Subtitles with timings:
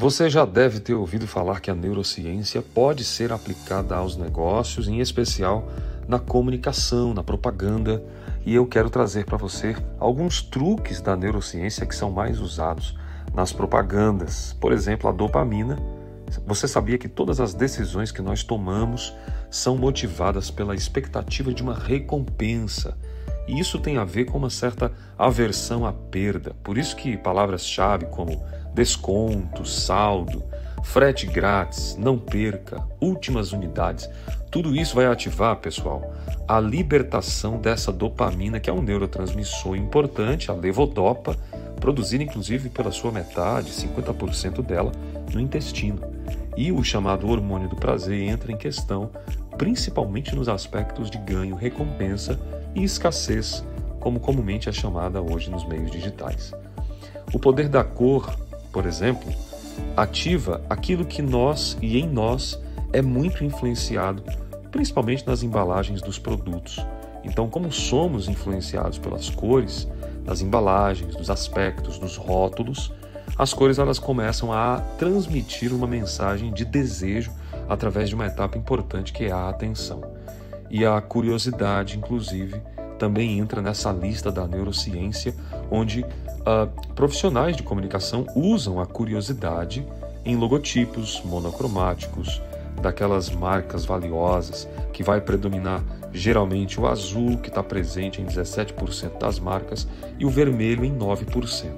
[0.00, 5.00] Você já deve ter ouvido falar que a neurociência pode ser aplicada aos negócios, em
[5.00, 5.68] especial
[6.06, 8.00] na comunicação, na propaganda,
[8.46, 12.96] e eu quero trazer para você alguns truques da neurociência que são mais usados
[13.34, 14.56] nas propagandas.
[14.60, 15.76] Por exemplo, a dopamina.
[16.46, 19.12] Você sabia que todas as decisões que nós tomamos
[19.50, 22.96] são motivadas pela expectativa de uma recompensa?
[23.48, 26.54] E isso tem a ver com uma certa aversão à perda.
[26.62, 28.40] Por isso que palavras-chave como
[28.78, 30.40] desconto, saldo,
[30.84, 34.08] frete grátis, não perca, últimas unidades.
[34.52, 36.14] Tudo isso vai ativar, pessoal,
[36.46, 41.36] a libertação dessa dopamina, que é um neurotransmissor importante, a levodopa,
[41.80, 44.92] produzida inclusive pela sua metade, 50% dela,
[45.34, 45.98] no intestino.
[46.56, 49.10] E o chamado hormônio do prazer entra em questão
[49.56, 52.38] principalmente nos aspectos de ganho, recompensa
[52.76, 53.64] e escassez,
[53.98, 56.52] como comumente é chamada hoje nos meios digitais.
[57.34, 59.32] O poder da cor por exemplo,
[59.96, 62.60] ativa aquilo que nós e em nós
[62.92, 64.22] é muito influenciado,
[64.70, 66.84] principalmente nas embalagens dos produtos.
[67.24, 69.88] Então, como somos influenciados pelas cores,
[70.24, 72.92] das embalagens, dos aspectos, dos rótulos,
[73.36, 77.32] as cores elas começam a transmitir uma mensagem de desejo
[77.68, 80.02] através de uma etapa importante que é a atenção.
[80.70, 82.60] E a curiosidade, inclusive,
[82.98, 85.34] também entra nessa lista da neurociência,
[85.70, 86.04] onde
[86.48, 89.86] uh, profissionais de comunicação usam a curiosidade
[90.24, 92.40] em logotipos monocromáticos
[92.80, 95.82] daquelas marcas valiosas que vai predominar
[96.12, 99.86] geralmente o azul, que está presente em 17% das marcas,
[100.18, 101.70] e o vermelho em 9%.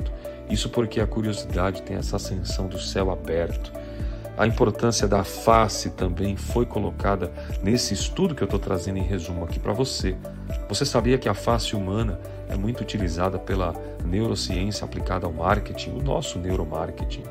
[0.48, 3.72] Isso porque a curiosidade tem essa ascensão do céu aberto,
[4.40, 7.30] a importância da face também foi colocada
[7.62, 10.16] nesse estudo que eu estou trazendo em resumo aqui para você.
[10.66, 12.18] Você sabia que a face humana
[12.50, 17.22] é muito utilizada pela neurociência aplicada ao marketing, o nosso neuromarketing?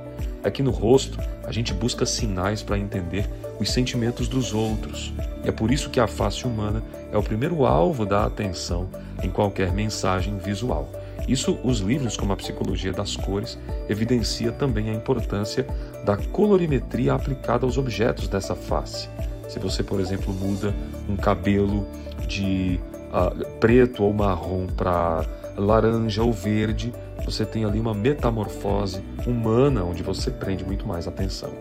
[0.51, 5.13] Que no rosto a gente busca sinais para entender os sentimentos dos outros.
[5.43, 6.81] E é por isso que a face humana
[7.11, 8.89] é o primeiro alvo da atenção
[9.21, 10.89] em qualquer mensagem visual.
[11.27, 15.67] Isso, os livros como a Psicologia das Cores evidencia também a importância
[16.03, 19.08] da colorimetria aplicada aos objetos dessa face.
[19.47, 20.73] Se você, por exemplo, muda
[21.08, 21.85] um cabelo
[22.27, 22.79] de
[23.11, 25.25] uh, preto ou marrom para
[25.58, 26.93] laranja ou verde,
[27.25, 31.52] você tem ali uma metamorfose humana onde você prende muito mais atenção.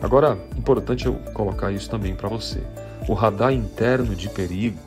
[0.00, 2.62] Agora, importante eu colocar isso também para você.
[3.08, 4.78] O radar interno de perigo,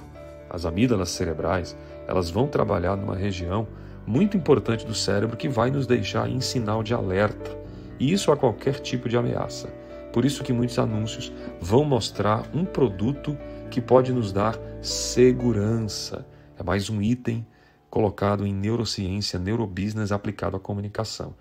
[0.49, 1.75] as amígdalas cerebrais,
[2.07, 3.67] elas vão trabalhar numa região
[4.05, 7.51] muito importante do cérebro que vai nos deixar em sinal de alerta,
[7.99, 9.67] e isso a qualquer tipo de ameaça.
[10.13, 13.37] Por isso que muitos anúncios vão mostrar um produto
[13.69, 16.25] que pode nos dar segurança.
[16.57, 17.45] É mais um item
[17.89, 21.33] colocado em neurociência, neurobusiness aplicado à comunicação.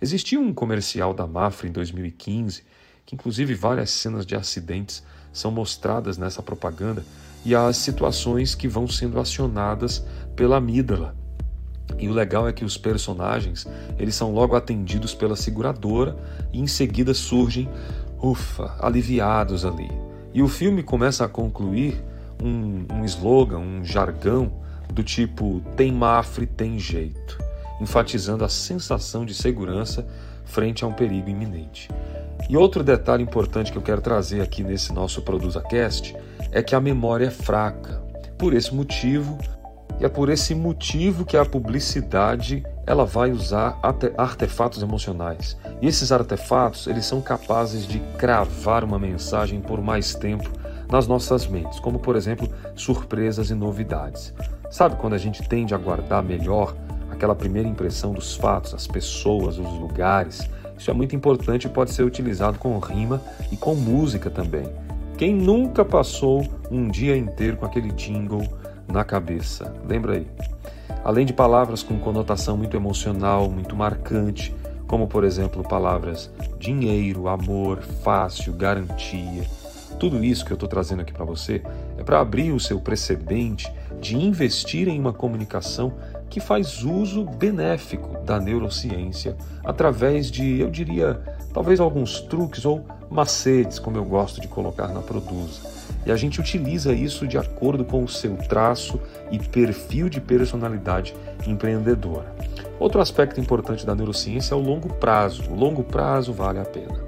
[0.00, 2.64] Existia um comercial da Mafra em 2015,
[3.04, 5.02] que inclusive várias cenas de acidentes
[5.32, 7.04] são mostradas nessa propaganda
[7.44, 10.04] e as situações que vão sendo acionadas
[10.34, 11.16] pela amígdala.
[11.98, 13.66] E o legal é que os personagens,
[13.98, 16.16] eles são logo atendidos pela seguradora
[16.52, 17.68] e em seguida surgem,
[18.22, 20.09] ufa, aliviados ali.
[20.32, 22.02] E o filme começa a concluir
[22.42, 24.52] um, um slogan, um jargão
[24.92, 27.38] do tipo tem mafre, tem jeito,
[27.80, 30.06] enfatizando a sensação de segurança
[30.44, 31.88] frente a um perigo iminente.
[32.48, 36.16] E outro detalhe importante que eu quero trazer aqui nesse nosso ProduzaCast
[36.50, 38.02] é que a memória é fraca.
[38.36, 39.38] Por esse motivo,
[40.00, 43.78] e é por esse motivo que a publicidade ela vai usar
[44.18, 45.56] artefatos emocionais.
[45.80, 50.50] E esses artefatos, eles são capazes de cravar uma mensagem por mais tempo
[50.90, 54.34] nas nossas mentes, como por exemplo, surpresas e novidades.
[54.72, 56.74] Sabe quando a gente tende a guardar melhor
[57.12, 60.50] aquela primeira impressão dos fatos, as pessoas, os lugares?
[60.76, 63.22] Isso é muito importante e pode ser utilizado com rima
[63.52, 64.64] e com música também.
[65.16, 68.42] Quem nunca passou um dia inteiro com aquele jingle
[68.88, 69.72] na cabeça.
[69.86, 70.26] Lembra aí?
[71.02, 74.54] Além de palavras com conotação muito emocional, muito marcante,
[74.86, 79.44] como por exemplo palavras dinheiro, amor, fácil, garantia.
[79.98, 81.62] Tudo isso que eu estou trazendo aqui para você
[81.96, 85.92] é para abrir o seu precedente de investir em uma comunicação
[86.28, 91.20] que faz uso benéfico da neurociência através de, eu diria,
[91.52, 95.79] talvez alguns truques ou macetes, como eu gosto de colocar na Produza.
[96.04, 99.00] E a gente utiliza isso de acordo com o seu traço
[99.30, 101.14] e perfil de personalidade
[101.46, 102.34] empreendedora.
[102.78, 105.50] Outro aspecto importante da neurociência é o longo prazo.
[105.50, 106.98] O longo prazo vale a pena.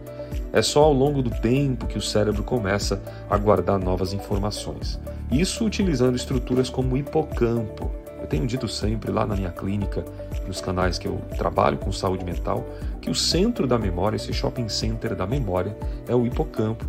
[0.52, 3.00] É só ao longo do tempo que o cérebro começa
[3.30, 5.00] a guardar novas informações.
[5.30, 7.90] Isso utilizando estruturas como o hipocampo.
[8.20, 10.04] Eu tenho dito sempre lá na minha clínica,
[10.46, 12.64] nos canais que eu trabalho com saúde mental,
[13.00, 15.74] que o centro da memória, esse shopping center da memória,
[16.06, 16.84] é o hipocampo.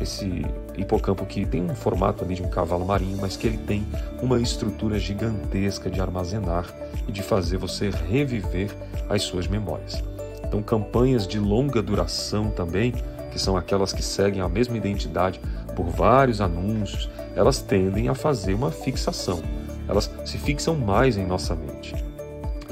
[0.00, 0.44] Esse
[0.76, 3.86] hipocampo que tem um formato ali de um cavalo marinho, mas que ele tem
[4.20, 6.66] uma estrutura gigantesca de armazenar
[7.06, 8.70] e de fazer você reviver
[9.08, 10.02] as suas memórias.
[10.44, 12.92] Então, campanhas de longa duração também,
[13.30, 15.40] que são aquelas que seguem a mesma identidade
[15.74, 19.42] por vários anúncios, elas tendem a fazer uma fixação.
[19.88, 21.94] Elas se fixam mais em nossa mente.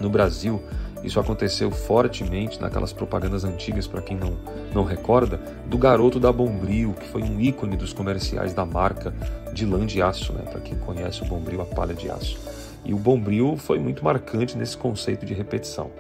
[0.01, 0.63] No Brasil,
[1.03, 4.37] isso aconteceu fortemente naquelas propagandas antigas, para quem não,
[4.75, 9.15] não recorda, do garoto da Bombril, que foi um ícone dos comerciais da marca
[9.53, 10.43] de lã de aço, né?
[10.43, 12.39] para quem conhece o Bombril, a palha de aço.
[12.85, 15.91] E o Bombril foi muito marcante nesse conceito de repetição.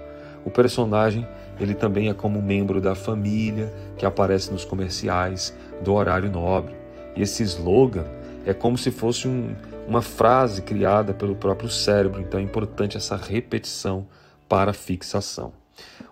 [0.44, 1.26] O personagem,
[1.60, 6.74] ele também é como membro da família que aparece nos comerciais do horário nobre.
[7.14, 8.04] E esse slogan
[8.44, 9.54] é como se fosse um,
[9.86, 14.06] uma frase criada pelo próprio cérebro, então é importante essa repetição
[14.48, 15.61] para fixação.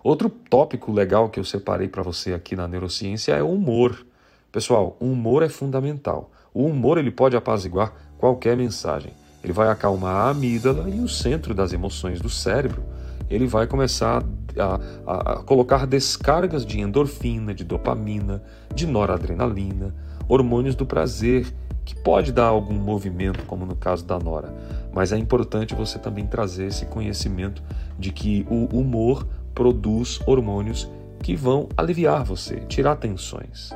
[0.03, 4.05] Outro tópico legal que eu separei para você aqui na neurociência é o humor.
[4.51, 6.31] Pessoal, o humor é fundamental.
[6.53, 9.13] O humor ele pode apaziguar qualquer mensagem.
[9.43, 12.83] Ele vai acalmar a amígdala e o centro das emoções do cérebro.
[13.29, 14.23] Ele vai começar
[14.57, 18.43] a, a, a colocar descargas de endorfina, de dopamina,
[18.75, 19.95] de noradrenalina,
[20.27, 21.53] hormônios do prazer,
[21.83, 24.53] que pode dar algum movimento, como no caso da Nora.
[24.93, 27.63] Mas é importante você também trazer esse conhecimento
[27.97, 30.89] de que o humor produz hormônios
[31.21, 33.71] que vão aliviar você, tirar tensões.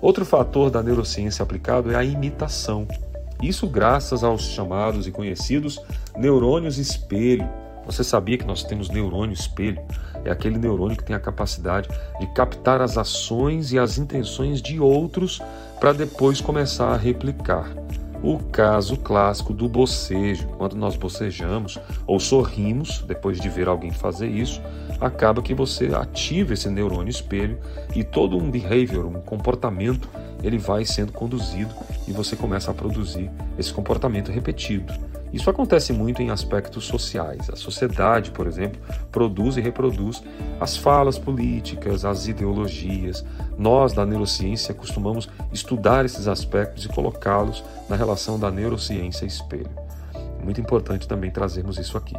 [0.00, 2.86] Outro fator da neurociência aplicado é a imitação.
[3.42, 5.78] Isso graças aos chamados e conhecidos
[6.16, 7.48] neurônios espelho.
[7.86, 9.80] Você sabia que nós temos neurônio espelho?
[10.24, 11.88] É aquele neurônio que tem a capacidade
[12.18, 15.40] de captar as ações e as intenções de outros
[15.78, 17.70] para depois começar a replicar.
[18.22, 24.28] O caso clássico do bocejo, quando nós bocejamos ou sorrimos depois de ver alguém fazer
[24.28, 24.60] isso,
[25.00, 27.58] acaba que você ativa esse neurônio espelho
[27.94, 30.08] e todo um behavior, um comportamento,
[30.42, 31.74] ele vai sendo conduzido
[32.06, 34.92] e você começa a produzir esse comportamento repetido.
[35.32, 37.48] Isso acontece muito em aspectos sociais.
[37.50, 38.80] A sociedade, por exemplo,
[39.12, 40.22] produz e reproduz
[40.58, 43.24] as falas políticas, as ideologias.
[43.56, 49.70] Nós, da neurociência, costumamos estudar esses aspectos e colocá-los na relação da neurociência espelho.
[50.14, 52.16] É muito importante também trazermos isso aqui.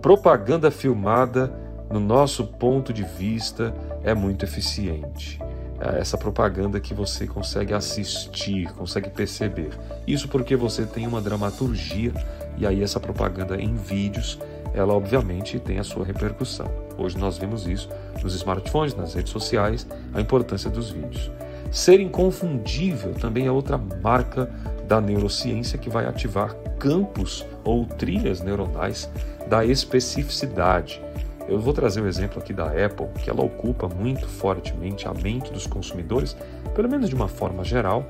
[0.00, 1.52] Propaganda filmada,
[1.90, 5.38] no nosso ponto de vista, é muito eficiente
[5.80, 9.70] é essa propaganda que você consegue assistir, consegue perceber.
[10.06, 12.12] Isso porque você tem uma dramaturgia
[12.56, 14.38] e aí essa propaganda em vídeos,
[14.72, 16.70] ela obviamente tem a sua repercussão.
[16.96, 17.88] Hoje nós vemos isso
[18.22, 21.30] nos smartphones, nas redes sociais, a importância dos vídeos.
[21.70, 24.50] Ser inconfundível também é outra marca
[24.88, 29.10] da neurociência que vai ativar campos ou trilhas neuronais
[29.48, 31.02] da especificidade.
[31.48, 35.52] Eu vou trazer o exemplo aqui da Apple, que ela ocupa muito fortemente a mente
[35.52, 36.36] dos consumidores,
[36.74, 38.04] pelo menos de uma forma geral,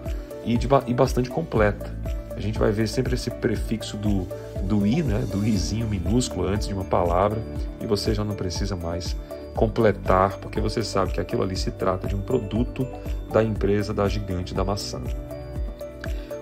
[0.45, 1.95] e, de, e bastante completa
[2.37, 4.29] a gente vai ver sempre esse prefixo do,
[4.63, 7.41] do i, né, do izinho minúsculo antes de uma palavra,
[7.81, 9.17] e você já não precisa mais
[9.55, 12.87] completar, porque você sabe que aquilo ali se trata de um produto
[13.33, 15.01] da empresa da gigante da maçã.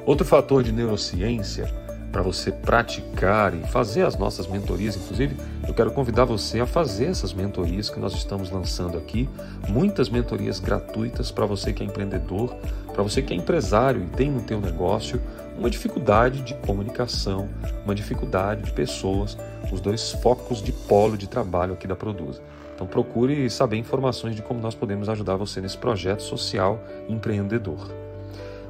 [0.04, 1.72] Outro fator de neurociência
[2.14, 7.06] para você praticar e fazer as nossas mentorias, inclusive, eu quero convidar você a fazer
[7.06, 9.28] essas mentorias que nós estamos lançando aqui,
[9.68, 12.54] muitas mentorias gratuitas para você que é empreendedor,
[12.92, 15.20] para você que é empresário e tem no teu negócio
[15.58, 17.48] uma dificuldade de comunicação,
[17.84, 19.36] uma dificuldade de pessoas,
[19.72, 22.40] os dois focos de polo de trabalho aqui da Produza.
[22.76, 27.90] Então procure saber informações de como nós podemos ajudar você nesse projeto social empreendedor.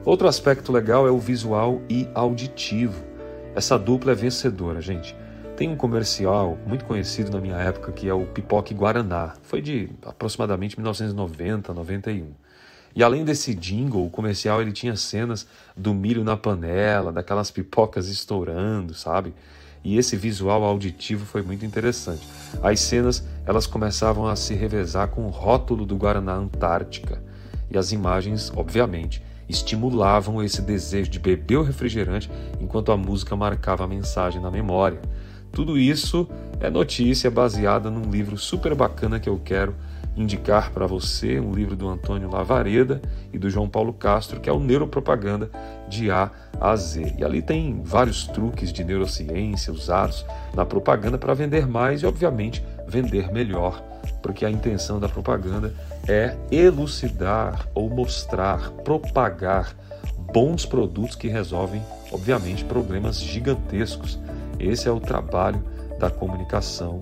[0.03, 3.13] Outro aspecto legal é o visual e auditivo.
[3.55, 5.15] Essa dupla é vencedora, gente.
[5.57, 9.35] Tem um comercial muito conhecido na minha época que é o Pipoque Guaraná.
[9.43, 12.33] Foi de aproximadamente 1990, 91.
[12.97, 15.47] E além desse jingle, o comercial ele tinha cenas
[15.77, 19.33] do milho na panela, daquelas pipocas estourando, sabe?
[19.85, 22.27] E esse visual auditivo foi muito interessante.
[22.61, 27.23] As cenas elas começavam a se revezar com o rótulo do Guaraná Antártica.
[27.71, 33.85] E as imagens, obviamente, estimulavam esse desejo de beber o refrigerante enquanto a música marcava
[33.85, 35.01] a mensagem na memória.
[35.53, 36.29] Tudo isso
[36.61, 39.75] é notícia baseada num livro super bacana que eu quero
[40.17, 44.53] indicar para você um livro do Antônio Lavareda e do João Paulo Castro, que é
[44.53, 45.51] o Neuropropaganda
[45.89, 47.15] de A a Z.
[47.19, 50.25] E ali tem vários truques de neurociência usados
[50.55, 53.83] na propaganda para vender mais e, obviamente, vender melhor,
[54.23, 55.75] porque a intenção da propaganda
[56.09, 59.75] é elucidar ou mostrar, propagar
[60.33, 64.19] bons produtos que resolvem, obviamente, problemas gigantescos.
[64.59, 65.63] Esse é o trabalho
[65.99, 67.01] da comunicação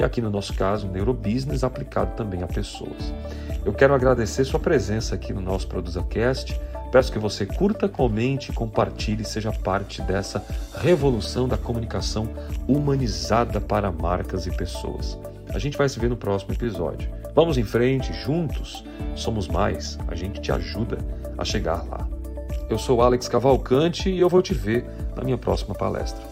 [0.00, 3.12] e aqui no nosso caso, neurobusiness aplicado também a pessoas.
[3.64, 6.58] Eu quero agradecer sua presença aqui no nosso ProduzaCast.
[6.90, 10.44] Peço que você curta, comente, compartilhe e seja parte dessa
[10.80, 12.28] revolução da comunicação
[12.66, 15.18] humanizada para marcas e pessoas.
[15.52, 17.10] A gente vai se ver no próximo episódio.
[17.34, 18.84] Vamos em frente, juntos,
[19.16, 20.98] somos mais, a gente te ajuda
[21.36, 22.08] a chegar lá.
[22.68, 24.84] Eu sou Alex Cavalcante e eu vou te ver
[25.16, 26.29] na minha próxima palestra.